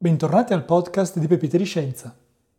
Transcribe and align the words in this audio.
Bentornati 0.00 0.52
al 0.52 0.64
podcast 0.64 1.18
di 1.18 1.26
Pepite 1.26 1.58
di 1.58 1.64
Scienza. 1.64 2.16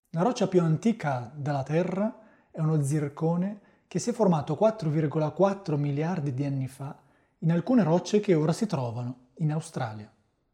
La 0.09 0.23
roccia 0.23 0.49
più 0.49 0.61
antica 0.61 1.31
della 1.33 1.63
Terra 1.63 2.13
è 2.51 2.59
uno 2.59 2.83
zircone 2.83 3.61
che 3.87 3.97
si 3.97 4.09
è 4.09 4.13
formato 4.13 4.57
4,4 4.59 5.77
miliardi 5.77 6.33
di 6.33 6.43
anni 6.43 6.67
fa 6.67 6.93
in 7.37 7.53
alcune 7.53 7.83
rocce 7.83 8.19
che 8.19 8.33
ora 8.33 8.51
si 8.51 8.65
trovano 8.65 9.27
in 9.35 9.53
Australia, 9.53 10.11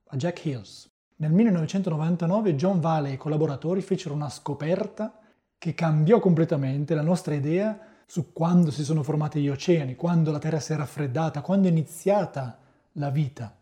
a 0.09 0.15
Jack 0.15 0.45
Hills. 0.45 0.87
Nel 1.15 1.31
1999 1.31 2.55
John 2.55 2.79
Valley 2.79 3.13
e 3.13 3.13
i 3.15 3.17
collaboratori 3.17 3.81
fecero 3.81 4.13
una 4.13 4.29
scoperta 4.29 5.17
che 5.57 5.73
cambiò 5.73 6.19
completamente 6.19 6.93
la 6.93 7.01
nostra 7.01 7.33
idea 7.33 7.79
su 8.05 8.31
quando 8.31 8.69
si 8.69 8.83
sono 8.83 9.01
formati 9.01 9.41
gli 9.41 9.49
oceani, 9.49 9.95
quando 9.95 10.29
la 10.29 10.37
Terra 10.37 10.59
si 10.59 10.73
è 10.73 10.75
raffreddata, 10.75 11.41
quando 11.41 11.67
è 11.67 11.71
iniziata 11.71 12.59
la 12.91 13.09
vita. 13.09 13.57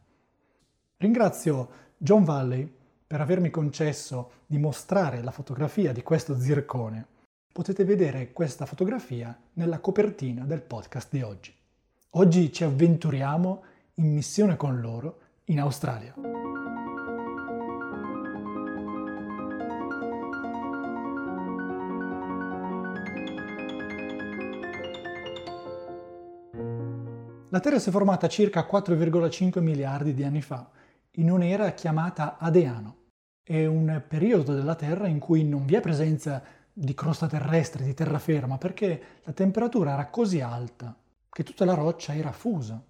Ringrazio 0.98 1.70
John 1.96 2.26
Valley 2.26 2.82
per 3.14 3.22
avermi 3.22 3.52
concesso 3.52 4.32
di 4.48 4.58
mostrare 4.58 5.22
la 5.22 5.30
fotografia 5.30 5.94
di 5.94 6.02
questo 6.02 6.36
zircone, 6.36 7.06
potete 7.54 7.84
vedere 7.84 8.32
questa 8.32 8.66
fotografia 8.66 9.40
nella 9.54 9.78
copertina 9.78 10.46
del 10.46 10.64
podcast 10.64 11.10
di 11.12 11.22
oggi. 11.22 11.54
Oggi 12.16 12.52
ci 12.52 12.64
avventuriamo 12.64 13.64
in 13.98 14.16
missione 14.16 14.56
con 14.56 14.82
loro 14.82 15.20
in 15.46 15.60
Australia. 15.60 16.16
La 27.50 27.60
Terra 27.60 27.78
si 27.78 27.90
è 27.90 27.92
formata 27.92 28.28
circa 28.28 28.68
4,5 28.68 29.60
miliardi 29.60 30.16
di 30.16 30.24
anni 30.24 30.42
fa, 30.42 30.68
in 31.18 31.30
un'era 31.30 31.74
chiamata 31.74 32.40
Adeano. 32.40 33.02
È 33.46 33.66
un 33.66 34.02
periodo 34.08 34.54
della 34.54 34.76
Terra 34.76 35.08
in 35.08 35.20
cui 35.20 35.44
non 35.44 35.66
vi 35.66 35.76
è 35.76 35.82
presenza 35.82 36.42
di 36.72 36.94
crosta 36.94 37.28
terrestre, 37.28 37.84
di 37.84 37.94
terraferma, 37.94 38.58
perché 38.58 39.02
la 39.24 39.34
temperatura 39.34 39.92
era 39.92 40.08
così 40.08 40.40
alta 40.40 40.96
che 41.30 41.44
tutta 41.44 41.66
la 41.66 41.74
roccia 41.74 42.16
era 42.16 42.32
fusa. 42.32 42.82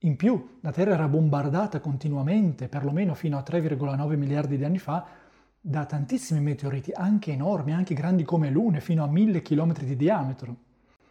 In 0.00 0.16
più, 0.16 0.58
la 0.60 0.72
Terra 0.72 0.92
era 0.92 1.08
bombardata 1.08 1.80
continuamente, 1.80 2.68
perlomeno 2.68 3.14
fino 3.14 3.38
a 3.38 3.44
3,9 3.48 4.16
miliardi 4.16 4.58
di 4.58 4.64
anni 4.64 4.78
fa, 4.78 5.06
da 5.58 5.86
tantissimi 5.86 6.40
meteoriti, 6.40 6.92
anche 6.92 7.32
enormi, 7.32 7.72
anche 7.72 7.94
grandi 7.94 8.24
come 8.24 8.50
lune, 8.50 8.82
fino 8.82 9.04
a 9.04 9.08
mille 9.08 9.40
chilometri 9.40 9.86
di 9.86 9.96
diametro. 9.96 10.56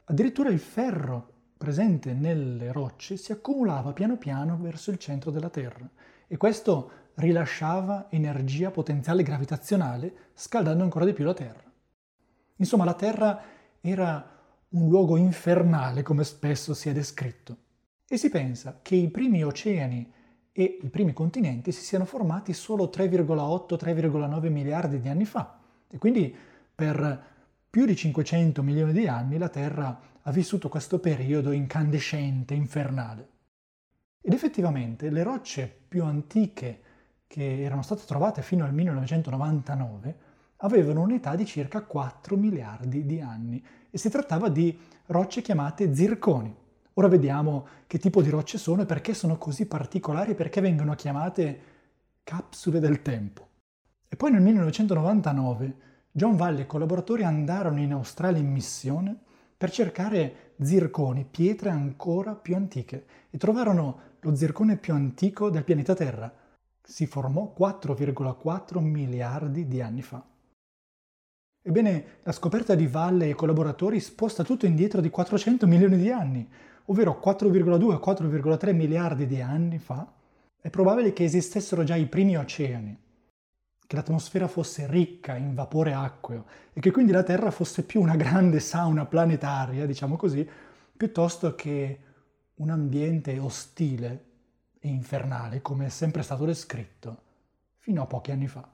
Addirittura 0.04 0.50
il 0.50 0.60
ferro 0.60 1.32
presente 1.58 2.14
nelle 2.14 2.72
rocce 2.72 3.18
si 3.18 3.32
accumulava 3.32 3.92
piano 3.92 4.18
piano 4.18 4.56
verso 4.56 4.92
il 4.92 5.00
centro 5.00 5.32
della 5.32 5.50
Terra 5.50 5.90
e 6.28 6.38
questo 6.38 6.92
rilasciava 7.16 8.08
energia 8.10 8.72
potenziale 8.72 9.24
gravitazionale 9.24 10.32
scaldando 10.34 10.84
ancora 10.84 11.06
di 11.06 11.14
più 11.14 11.26
la 11.26 11.34
Terra. 11.34 11.72
Insomma, 12.58 12.86
la 12.86 12.94
Terra 12.94 13.42
era 13.82 14.32
un 14.70 14.90
luogo 14.90 15.18
infernale, 15.18 16.02
come 16.02 16.24
spesso 16.24 16.74
si 16.74 16.90
è 16.90 16.94
descritto. 16.94 17.58
E 18.08 18.18
si 18.18 18.30
pensa 18.30 18.80
che 18.82 18.96
i 18.96 19.10
primi 19.10 19.44
oceani 19.44 20.12
e 20.52 20.80
i 20.82 20.90
primi 20.90 21.14
continenti 21.14 21.72
si 21.72 21.82
siano 21.82 22.06
formati 22.06 22.54
solo 22.54 22.90
3,8-3,9 22.94 24.50
miliardi 24.50 25.00
di 25.00 25.10
anni 25.10 25.26
fa. 25.26 25.60
E 25.90 25.98
quindi 25.98 26.34
per 26.76 27.32
più 27.70 27.86
di 27.86 27.96
500 27.96 28.62
milioni 28.62 28.94
di 28.94 29.08
anni 29.08 29.38
la 29.38 29.50
Terra 29.50 30.00
ha 30.22 30.32
vissuto 30.32 30.70
questo 30.70 31.00
periodo 31.00 31.52
incandescente, 31.52 32.54
infernale. 32.54 33.30
Ed 34.22 34.34
effettivamente 34.34 35.10
le 35.10 35.24
rocce 35.24 35.68
più 35.88 36.04
antiche 36.04 36.82
che 37.34 37.64
erano 37.64 37.82
state 37.82 38.04
trovate 38.06 38.44
fino 38.44 38.64
al 38.64 38.76
1999 38.76 40.16
avevano 40.58 41.02
un'età 41.02 41.36
di 41.36 41.48
circa 41.48 41.82
4 41.82 42.38
miliardi 42.38 43.08
di 43.08 43.20
anni 43.22 43.66
e 43.90 43.98
si 43.98 44.12
trattava 44.12 44.50
di 44.50 44.78
rocce 45.08 45.42
chiamate 45.42 45.96
zirconi. 45.96 46.56
Ora 46.94 47.08
vediamo 47.08 47.66
che 47.88 47.98
tipo 47.98 48.22
di 48.22 48.30
rocce 48.30 48.60
sono 48.60 48.84
e 48.84 48.86
perché 48.86 49.16
sono 49.16 49.40
così 49.40 49.66
particolari 49.66 50.36
perché 50.36 50.62
vengono 50.62 50.94
chiamate 50.94 51.62
capsule 52.24 52.80
del 52.80 53.02
tempo. 53.02 53.48
E 54.08 54.16
poi 54.16 54.30
nel 54.30 54.44
1999 54.44 55.76
John 56.12 56.36
Valle 56.36 56.60
e 56.60 56.64
i 56.64 56.68
collaboratori 56.68 57.24
andarono 57.24 57.80
in 57.80 57.94
Australia 57.94 58.40
in 58.40 58.52
missione 58.52 59.18
per 59.58 59.72
cercare 59.72 60.54
zirconi, 60.62 61.26
pietre 61.26 61.72
ancora 61.72 62.36
più 62.36 62.54
antiche, 62.54 63.06
e 63.32 63.40
trovarono 63.40 64.00
lo 64.20 64.36
zircone 64.36 64.78
più 64.78 64.94
antico 64.94 65.50
del 65.50 65.64
pianeta 65.64 65.96
Terra, 65.96 66.32
si 66.86 67.06
formò 67.06 67.54
4,4 67.58 68.80
miliardi 68.80 69.68
di 69.68 69.82
anni 69.82 70.02
fa. 70.02 70.24
Ebbene, 71.66 72.06
la 72.24 72.34
scoperta 72.34 72.76
di 72.76 72.88
Valle 72.88 73.30
e 73.30 73.36
collaboratori 73.36 74.02
sposta 74.02 74.44
tutto 74.44 74.66
indietro 74.66 75.00
di 75.00 75.10
400 75.10 75.66
milioni 75.66 75.96
di 75.96 76.12
anni, 76.12 76.46
ovvero 76.86 77.22
4,2-4,3 77.24 78.76
miliardi 78.76 79.26
di 79.26 79.40
anni 79.40 79.80
fa. 79.80 80.12
È 80.60 80.70
probabile 80.70 81.14
che 81.14 81.24
esistessero 81.24 81.84
già 81.84 81.96
i 81.96 82.08
primi 82.08 82.38
oceani, 82.38 82.98
che 83.88 83.96
l'atmosfera 83.96 84.50
fosse 84.50 84.88
ricca 84.88 85.38
in 85.38 85.56
vapore 85.56 85.94
acqueo 85.94 86.46
e 86.74 86.82
che 86.82 86.92
quindi 86.92 87.14
la 87.14 87.24
Terra 87.24 87.50
fosse 87.50 87.84
più 87.84 88.02
una 88.02 88.18
grande 88.18 88.60
sauna 88.60 89.06
planetaria, 89.06 89.86
diciamo 89.86 90.18
così, 90.18 90.48
piuttosto 90.98 91.56
che 91.56 92.00
un 92.56 92.70
ambiente 92.70 93.40
ostile 93.40 94.32
e 94.86 94.90
infernale 94.90 95.62
come 95.62 95.86
è 95.86 95.90
sempre 95.90 96.24
stato 96.24 96.44
descritto 96.44 97.22
fino 97.78 98.02
a 98.02 98.06
pochi 98.06 98.32
anni 98.32 98.48
fa. 98.48 98.68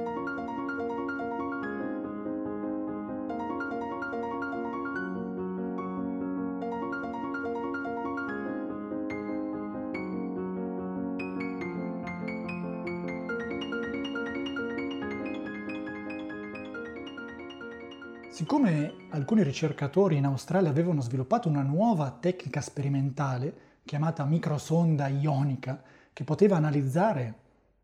Siccome 18.31 18.96
alcuni 19.09 19.44
ricercatori 19.44 20.16
in 20.16 20.26
Australia 20.26 20.72
avevano 20.72 21.02
sviluppato 21.02 21.50
una 21.50 21.62
nuova 21.62 22.09
tecnica 22.20 22.62
sperimentale 22.62 23.68
chiamata 23.86 24.24
microsonda 24.24 25.08
ionica, 25.08 25.81
che 26.19 26.25
poteva 26.25 26.57
analizzare 26.57 27.34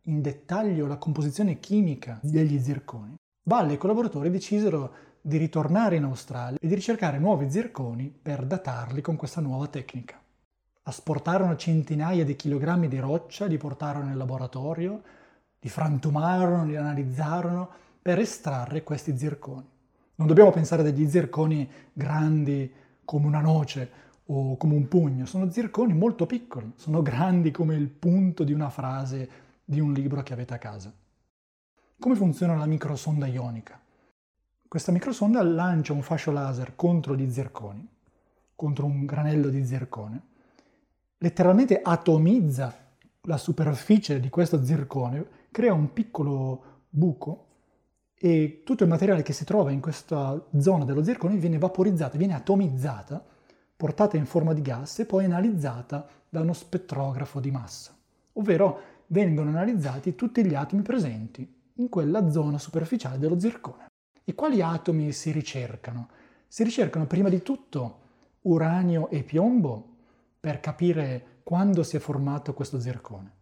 in 0.08 0.22
dettaglio 0.22 0.88
la 0.88 0.98
composizione 0.98 1.58
chimica 1.62 2.20
degli 2.22 2.60
zirconi, 2.60 3.16
Valle 3.44 3.72
e 3.72 3.76
i 3.76 3.78
collaboratori 3.78 4.30
decisero 4.30 4.94
di 5.22 5.38
ritornare 5.38 5.96
in 5.96 6.04
Australia 6.04 6.58
e 6.60 6.68
di 6.68 6.76
ricercare 6.76 7.18
nuovi 7.18 7.50
zirconi 7.50 8.14
per 8.22 8.46
datarli 8.46 9.00
con 9.00 9.16
questa 9.16 9.40
nuova 9.40 9.68
tecnica. 9.68 10.22
Asportarono 10.84 11.56
centinaia 11.56 12.26
di 12.26 12.36
chilogrammi 12.36 12.90
di 12.90 13.00
roccia, 13.00 13.46
li 13.46 13.56
portarono 13.56 14.10
in 14.10 14.18
laboratorio, 14.18 15.02
li 15.58 15.70
frantumarono, 15.70 16.66
li 16.66 16.76
analizzarono 16.76 17.70
per 18.02 18.20
estrarre 18.20 18.84
questi 18.84 19.18
zirconi. 19.18 19.66
Non 20.16 20.28
dobbiamo 20.28 20.52
pensare 20.52 20.84
degli 20.84 21.08
zirconi 21.08 21.72
grandi 21.94 22.70
come 23.06 23.28
una 23.28 23.40
noce 23.40 24.04
o 24.28 24.58
come 24.58 24.76
un 24.76 24.88
pugno, 24.88 25.26
sono 25.26 25.52
zirconi 25.52 25.94
molto 25.94 26.26
piccoli, 26.26 26.74
sono 26.76 27.02
grandi 27.02 27.52
come 27.52 27.76
il 27.76 27.90
punto 27.90 28.44
di 28.44 28.54
una 28.54 28.70
frase 28.70 29.30
di 29.64 29.80
un 29.80 29.94
libro 29.94 30.24
che 30.24 30.34
avete 30.34 30.54
a 30.54 30.58
casa. 30.58 30.92
Come 32.00 32.16
funziona 32.16 32.56
la 32.56 32.66
microsonda 32.66 33.28
ionica? 33.28 33.80
Questa 34.68 34.92
microsonda 34.92 35.44
lancia 35.44 35.94
un 35.94 36.02
fascio 36.02 36.32
laser 36.32 36.76
contro 36.76 37.16
gli 37.16 37.30
zirconi, 37.30 37.88
contro 38.56 38.86
un 38.86 39.06
granello 39.06 39.50
di 39.50 39.66
zircone, 39.66 40.22
letteralmente 41.20 41.80
atomizza 41.82 42.76
la 43.22 43.38
superficie 43.38 44.20
di 44.20 44.30
questo 44.30 44.64
zircone, 44.64 45.26
crea 45.52 45.74
un 45.74 45.94
piccolo 45.94 46.84
buco 46.90 47.46
e 48.16 48.62
tutto 48.66 48.84
il 48.84 48.90
materiale 48.90 49.22
che 49.22 49.34
si 49.34 49.46
trova 49.46 49.72
in 49.72 49.82
questa 49.82 50.44
zona 50.60 50.84
dello 50.84 51.04
zircone 51.04 51.38
viene 51.38 51.58
vaporizzato, 51.58 52.18
viene 52.18 52.34
atomizzata 52.34 53.24
portata 53.76 54.16
in 54.16 54.26
forma 54.26 54.54
di 54.54 54.62
gas 54.62 55.00
e 55.00 55.06
poi 55.06 55.26
analizzata 55.26 56.08
da 56.30 56.42
uno 56.42 56.54
spettrografo 56.54 57.40
di 57.40 57.52
massa, 57.52 57.96
ovvero 58.34 58.94
vengono 59.08 59.50
analizzati 59.50 60.16
tutti 60.16 60.46
gli 60.46 60.56
atomi 60.56 60.82
presenti 60.82 61.54
in 61.74 61.90
quella 61.90 62.30
zona 62.30 62.58
superficiale 62.58 63.20
dello 63.20 63.40
zircone. 63.40 63.88
E 64.24 64.34
quali 64.34 64.62
atomi 64.62 65.12
si 65.12 65.32
ricercano? 65.32 66.10
Si 66.48 66.64
ricercano 66.64 67.06
prima 67.06 67.30
di 67.30 67.42
tutto 67.42 68.00
uranio 68.42 69.10
e 69.10 69.24
piombo 69.24 69.94
per 70.40 70.60
capire 70.60 71.42
quando 71.44 71.84
si 71.84 71.98
è 71.98 72.00
formato 72.00 72.54
questo 72.54 72.80
zircone. 72.80 73.34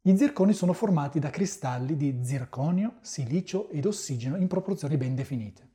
Gli 0.00 0.14
zirconi 0.16 0.52
sono 0.52 0.72
formati 0.72 1.18
da 1.18 1.30
cristalli 1.30 1.96
di 1.96 2.20
zirconio, 2.22 2.96
silicio 3.00 3.70
ed 3.70 3.86
ossigeno 3.86 4.36
in 4.36 4.46
proporzioni 4.46 4.96
ben 4.96 5.14
definite 5.14 5.72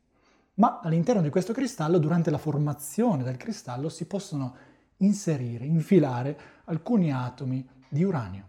ma 0.59 0.79
all'interno 0.83 1.21
di 1.21 1.29
questo 1.29 1.53
cristallo, 1.53 1.97
durante 1.97 2.29
la 2.29 2.37
formazione 2.37 3.23
del 3.23 3.37
cristallo, 3.37 3.89
si 3.89 4.05
possono 4.05 4.55
inserire, 4.97 5.65
infilare 5.65 6.37
alcuni 6.65 7.11
atomi 7.11 7.67
di 7.87 8.03
uranio. 8.03 8.47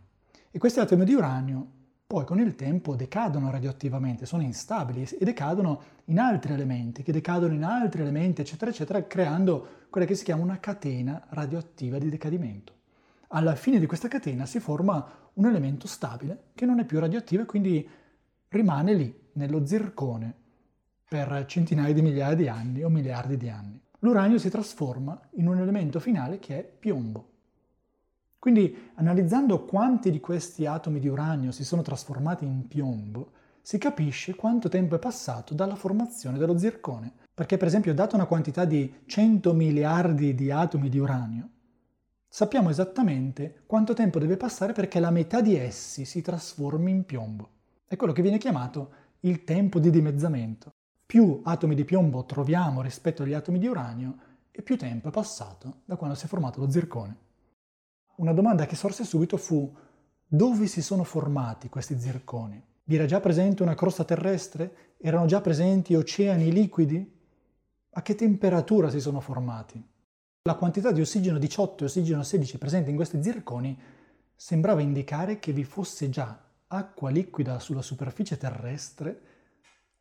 E 0.51 0.59
questi 0.59 0.81
atomi 0.81 1.05
di 1.05 1.15
uranio 1.15 1.79
poi 2.11 2.25
con 2.25 2.41
il 2.41 2.57
tempo 2.57 2.97
decadono 2.97 3.53
radioattivamente, 3.53 4.27
sono 4.27 4.43
instabili 4.43 5.05
e 5.05 5.25
decadono 5.25 5.81
in 6.07 6.19
altri 6.19 6.53
elementi, 6.53 7.05
che 7.05 7.13
decadono 7.13 7.55
in 7.55 7.63
altri 7.63 8.03
elementi, 8.03 8.41
eccetera, 8.41 8.73
eccetera, 8.73 9.07
creando 9.07 9.87
quella 9.89 10.09
che 10.09 10.17
si 10.17 10.25
chiama 10.25 10.43
una 10.43 10.59
catena 10.59 11.25
radioattiva 11.29 11.99
di 11.99 12.09
decadimento. 12.09 12.73
Alla 13.29 13.55
fine 13.55 13.79
di 13.79 13.87
questa 13.87 14.09
catena 14.09 14.45
si 14.47 14.59
forma 14.59 15.09
un 15.35 15.47
elemento 15.47 15.87
stabile 15.87 16.47
che 16.57 16.67
non 16.67 16.81
è 16.81 16.85
più 16.85 16.99
radioattivo 16.99 17.43
e 17.43 17.47
quindi 17.47 17.89
rimane 18.49 18.95
lì, 18.95 19.29
nello 19.35 19.65
zircone, 19.65 20.35
per 21.11 21.45
centinaia 21.49 21.93
di 21.93 22.03
migliaia 22.03 22.37
di 22.37 22.47
anni 22.47 22.85
o 22.85 22.89
miliardi 22.89 23.37
di 23.37 23.49
anni. 23.49 23.83
L'uranio 23.99 24.39
si 24.39 24.49
trasforma 24.49 25.21
in 25.33 25.49
un 25.49 25.59
elemento 25.59 25.99
finale 25.99 26.39
che 26.39 26.57
è 26.57 26.63
piombo. 26.63 27.31
Quindi 28.39 28.93
analizzando 28.95 29.65
quanti 29.65 30.13
di 30.13 30.21
questi 30.21 30.67
atomi 30.67 31.01
di 31.01 31.09
uranio 31.09 31.51
si 31.51 31.65
sono 31.65 31.83
trasformati 31.83 32.45
in 32.45 32.69
piombo, 32.69 33.33
si 33.61 33.77
capisce 33.77 34.37
quanto 34.37 34.69
tempo 34.69 34.95
è 34.95 35.01
passato 35.01 35.53
dalla 35.53 35.75
formazione 35.75 36.39
dello 36.39 36.57
zircone. 36.57 37.13
Perché 37.35 37.57
per 37.57 37.67
esempio, 37.67 37.93
data 37.93 38.15
una 38.15 38.27
quantità 38.27 38.65
di 38.65 39.03
100 39.05 39.53
miliardi 39.53 40.33
di 40.37 40.53
atomi 40.53 40.89
di 40.89 41.01
uranio, 41.01 41.49
sappiamo 42.29 42.71
esattamente 42.71 43.63
quanto 43.67 43.95
tempo 43.95 44.21
deve 44.21 44.37
passare 44.37 44.75
perché 44.75 45.01
la 45.01 45.11
metà 45.11 45.41
di 45.41 45.57
essi 45.57 46.05
si 46.05 46.23
trasformi 46.23 46.89
in 46.89 47.05
piombo. 47.05 47.49
È 47.85 47.97
quello 47.97 48.13
che 48.13 48.23
viene 48.23 48.39
chiamato 48.39 48.93
il 49.23 49.43
tempo 49.43 49.81
di 49.81 49.91
dimezzamento. 49.91 50.71
Più 51.11 51.41
atomi 51.43 51.75
di 51.75 51.85
piombo 51.85 52.25
troviamo 52.25 52.83
rispetto 52.83 53.25
agli 53.25 53.33
atomi 53.33 53.59
di 53.59 53.67
uranio, 53.67 54.15
e 54.53 54.63
più 54.63 54.79
tempo 54.79 55.09
è 55.09 55.11
passato 55.11 55.81
da 55.85 55.97
quando 55.97 56.15
si 56.15 56.27
è 56.27 56.29
formato 56.29 56.61
lo 56.61 56.71
zircone 56.71 57.17
una 58.21 58.33
domanda 58.33 58.65
che 58.65 58.77
sorse 58.77 59.03
subito 59.03 59.37
fu 59.37 59.75
dove 60.25 60.67
si 60.69 60.83
sono 60.83 61.03
formati 61.03 61.69
questi 61.69 61.99
zirconi? 61.99 62.63
Vi 62.85 62.95
era 62.95 63.07
già 63.07 63.19
presente 63.19 63.65
una 63.65 63.75
crosta 63.75 64.05
terrestre? 64.05 64.95
Erano 64.99 65.27
già 65.27 65.41
presenti 65.41 65.97
oceani 65.97 66.53
liquidi? 66.53 67.19
A 67.91 68.03
che 68.03 68.15
temperatura 68.15 68.89
si 68.91 69.01
sono 69.01 69.21
formati? 69.21 69.85
La 70.43 70.55
quantità 70.55 70.93
di 70.93 71.01
ossigeno 71.01 71.39
18 71.39 71.83
e 71.83 71.87
ossigeno 71.87 72.23
16 72.23 72.59
presenti 72.59 72.91
in 72.91 72.97
questi 72.97 73.21
zirconi 73.21 73.77
sembrava 74.37 74.81
indicare 74.81 75.41
che 75.41 75.53
vi 75.53 75.65
fosse 75.65 76.09
già 76.09 76.41
acqua 76.69 77.11
liquida 77.11 77.59
sulla 77.59 77.83
superficie 77.83 78.37
terrestre 78.37 79.30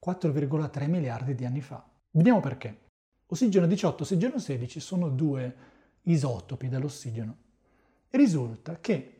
4,3 0.03 0.87
miliardi 0.87 1.35
di 1.35 1.45
anni 1.45 1.61
fa. 1.61 1.85
Vediamo 2.11 2.39
perché. 2.39 2.87
Ossigeno 3.27 3.67
18 3.67 3.99
e 3.99 4.01
ossigeno 4.01 4.39
16 4.39 4.79
sono 4.79 5.09
due 5.09 5.55
isotopi 6.03 6.67
dell'ossigeno. 6.67 7.37
Risulta 8.09 8.79
che 8.79 9.19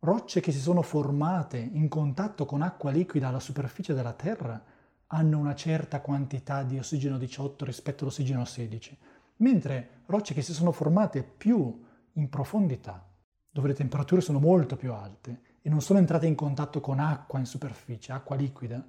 rocce 0.00 0.40
che 0.40 0.52
si 0.52 0.60
sono 0.60 0.82
formate 0.82 1.58
in 1.58 1.88
contatto 1.88 2.44
con 2.44 2.62
acqua 2.62 2.90
liquida 2.90 3.28
alla 3.28 3.40
superficie 3.40 3.94
della 3.94 4.12
Terra 4.12 4.62
hanno 5.08 5.38
una 5.38 5.54
certa 5.54 6.00
quantità 6.00 6.62
di 6.62 6.78
ossigeno 6.78 7.18
18 7.18 7.64
rispetto 7.64 8.04
all'ossigeno 8.04 8.44
16, 8.44 8.96
mentre 9.36 10.02
rocce 10.06 10.34
che 10.34 10.42
si 10.42 10.52
sono 10.52 10.70
formate 10.70 11.22
più 11.22 11.84
in 12.12 12.28
profondità, 12.28 13.04
dove 13.50 13.68
le 13.68 13.74
temperature 13.74 14.20
sono 14.20 14.38
molto 14.38 14.76
più 14.76 14.92
alte 14.92 15.42
e 15.62 15.68
non 15.68 15.80
sono 15.80 15.98
entrate 15.98 16.26
in 16.26 16.36
contatto 16.36 16.80
con 16.80 17.00
acqua 17.00 17.38
in 17.38 17.46
superficie, 17.46 18.12
acqua 18.12 18.36
liquida, 18.36 18.86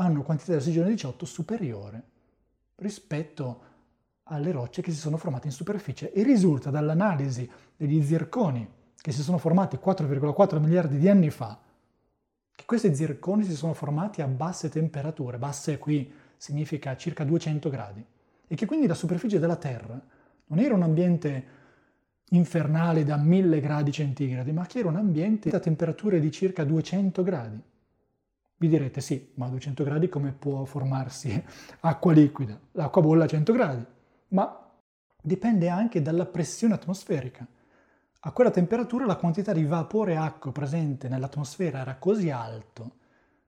hanno 0.00 0.22
quantità 0.22 0.52
di 0.52 0.58
ossigeno 0.58 0.86
18 0.86 1.26
superiore 1.26 2.02
rispetto 2.76 3.62
alle 4.24 4.52
rocce 4.52 4.82
che 4.82 4.92
si 4.92 4.98
sono 4.98 5.16
formate 5.16 5.46
in 5.46 5.52
superficie. 5.52 6.12
E 6.12 6.22
risulta 6.22 6.70
dall'analisi 6.70 7.48
degli 7.76 8.02
zirconi 8.02 8.66
che 9.00 9.12
si 9.12 9.22
sono 9.22 9.38
formati 9.38 9.78
4,4 9.82 10.58
miliardi 10.60 10.98
di 10.98 11.08
anni 11.08 11.30
fa, 11.30 11.58
che 12.54 12.64
questi 12.64 12.94
zirconi 12.94 13.44
si 13.44 13.54
sono 13.54 13.72
formati 13.72 14.20
a 14.20 14.26
basse 14.26 14.68
temperature, 14.68 15.38
basse 15.38 15.78
qui 15.78 16.12
significa 16.36 16.96
circa 16.96 17.24
200 17.24 17.70
gradi, 17.70 18.04
e 18.46 18.54
che 18.54 18.66
quindi 18.66 18.86
la 18.86 18.94
superficie 18.94 19.38
della 19.38 19.56
Terra 19.56 20.00
non 20.46 20.58
era 20.58 20.74
un 20.74 20.82
ambiente 20.82 21.56
infernale 22.30 23.04
da 23.04 23.16
1000 23.16 23.60
gradi 23.60 23.90
centigradi, 23.90 24.52
ma 24.52 24.66
che 24.66 24.80
era 24.80 24.88
un 24.88 24.96
ambiente 24.96 25.50
a 25.50 25.60
temperature 25.60 26.20
di 26.20 26.30
circa 26.30 26.64
200 26.64 27.22
gradi. 27.22 27.62
Vi 28.60 28.68
direte 28.68 29.00
sì, 29.00 29.30
ma 29.34 29.46
a 29.46 29.50
200 29.50 29.84
gradi 29.84 30.08
come 30.08 30.32
può 30.32 30.64
formarsi 30.64 31.44
acqua 31.80 32.12
liquida? 32.12 32.58
L'acqua 32.72 33.00
bolla 33.02 33.24
a 33.24 33.28
100 33.28 33.52
gradi, 33.52 33.86
ma 34.28 34.68
dipende 35.22 35.68
anche 35.68 36.02
dalla 36.02 36.26
pressione 36.26 36.74
atmosferica. 36.74 37.46
A 38.20 38.32
quella 38.32 38.50
temperatura 38.50 39.06
la 39.06 39.16
quantità 39.16 39.52
di 39.52 39.64
vapore 39.64 40.16
acqua 40.16 40.50
presente 40.50 41.08
nell'atmosfera 41.08 41.78
era 41.78 41.96
così 41.96 42.30
alto 42.30 42.96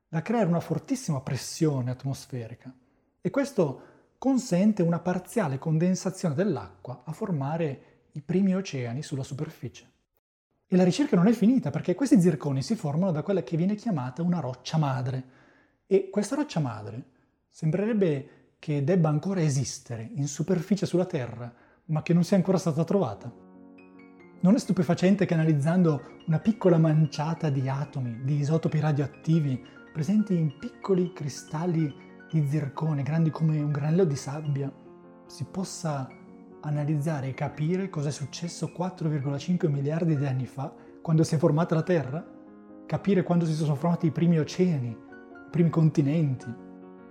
da 0.08 0.22
creare 0.22 0.46
una 0.46 0.60
fortissima 0.60 1.20
pressione 1.20 1.90
atmosferica 1.90 2.72
e 3.20 3.30
questo 3.30 3.82
consente 4.16 4.82
una 4.82 5.00
parziale 5.00 5.58
condensazione 5.58 6.36
dell'acqua 6.36 7.02
a 7.04 7.12
formare 7.12 8.06
i 8.12 8.20
primi 8.20 8.54
oceani 8.54 9.02
sulla 9.02 9.24
superficie. 9.24 9.88
E 10.72 10.76
la 10.76 10.84
ricerca 10.84 11.16
non 11.16 11.26
è 11.26 11.32
finita 11.32 11.70
perché 11.70 11.96
questi 11.96 12.20
zirconi 12.20 12.62
si 12.62 12.76
formano 12.76 13.10
da 13.10 13.22
quella 13.22 13.42
che 13.42 13.56
viene 13.56 13.74
chiamata 13.74 14.22
una 14.22 14.38
roccia 14.38 14.78
madre 14.78 15.24
e 15.84 16.10
questa 16.10 16.36
roccia 16.36 16.60
madre 16.60 17.06
sembrerebbe 17.48 18.54
che 18.60 18.84
debba 18.84 19.08
ancora 19.08 19.42
esistere 19.42 20.08
in 20.14 20.28
superficie 20.28 20.86
sulla 20.86 21.06
Terra 21.06 21.52
ma 21.86 22.02
che 22.02 22.12
non 22.12 22.22
sia 22.22 22.36
ancora 22.36 22.56
stata 22.56 22.84
trovata. 22.84 23.28
Non 24.42 24.54
è 24.54 24.58
stupefacente 24.60 25.26
che 25.26 25.34
analizzando 25.34 26.20
una 26.28 26.38
piccola 26.38 26.78
manciata 26.78 27.50
di 27.50 27.68
atomi, 27.68 28.20
di 28.22 28.36
isotopi 28.36 28.78
radioattivi, 28.78 29.60
presenti 29.92 30.36
in 30.36 30.56
piccoli 30.56 31.12
cristalli 31.12 31.92
di 32.30 32.46
zircone, 32.48 33.02
grandi 33.02 33.30
come 33.30 33.60
un 33.60 33.72
granello 33.72 34.04
di 34.04 34.14
sabbia, 34.14 34.72
si 35.26 35.44
possa 35.50 36.08
analizzare 36.62 37.28
e 37.28 37.34
capire 37.34 37.88
cosa 37.88 38.08
è 38.08 38.12
successo 38.12 38.72
4,5 38.76 39.68
miliardi 39.68 40.16
di 40.16 40.26
anni 40.26 40.46
fa, 40.46 40.72
quando 41.00 41.22
si 41.22 41.34
è 41.34 41.38
formata 41.38 41.74
la 41.74 41.82
Terra? 41.82 42.24
Capire 42.86 43.22
quando 43.22 43.44
si 43.44 43.54
sono 43.54 43.74
formati 43.74 44.06
i 44.06 44.10
primi 44.10 44.38
oceani, 44.38 44.88
i 44.88 45.50
primi 45.50 45.70
continenti, 45.70 46.52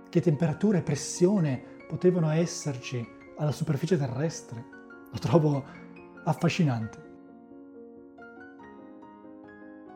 che 0.08 0.20
temperatura 0.20 0.78
e 0.78 0.82
pressione 0.82 1.62
potevano 1.88 2.30
esserci 2.30 3.06
alla 3.38 3.52
superficie 3.52 3.96
terrestre. 3.96 4.64
Lo 5.10 5.18
trovo 5.18 5.64
affascinante. 6.24 7.08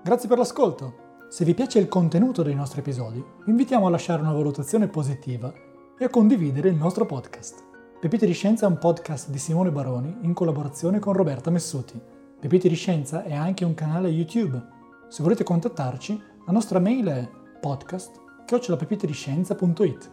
Grazie 0.03 0.29
per 0.29 0.39
l'ascolto. 0.39 1.03
Se 1.29 1.45
vi 1.45 1.55
piace 1.55 1.79
il 1.79 1.89
contenuto 1.89 2.43
dei 2.43 2.55
nostri 2.55 2.81
episodi, 2.81 3.25
vi 3.45 3.51
invitiamo 3.51 3.87
a 3.87 3.91
lasciare 3.91 4.23
una 4.23 4.33
valutazione 4.33 4.89
positiva 4.89 5.53
e 5.99 6.05
a 6.05 6.11
condividere 6.11 6.69
il 6.69 6.77
nostro 6.77 7.06
podcast. 7.06 7.73
Pepite 8.01 8.27
di 8.27 8.32
Scienza 8.34 8.67
è 8.67 8.69
un 8.69 8.79
podcast 8.79 9.31
di 9.31 9.39
Simone 9.39 9.70
Baroni 9.70 10.19
in 10.22 10.34
collaborazione 10.34 10.98
con 10.98 11.15
Roberta 11.15 11.48
Messuti. 11.51 11.98
Pepite 12.39 12.69
di 12.69 12.74
Scienza 12.74 13.24
è 13.24 13.32
anche 13.32 13.65
un 13.65 13.72
canale 13.74 14.08
YouTube. 14.08 14.63
Se 15.08 15.22
volete 15.22 15.43
contattarci, 15.43 16.22
la 16.44 16.53
nostra 16.53 16.79
mail 16.79 17.06
è 17.06 17.27
podcast.pepitediscienza.it. 17.60 20.10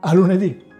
A 0.00 0.14
lunedì! 0.14 0.71